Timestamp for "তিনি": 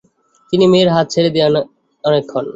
0.53-0.65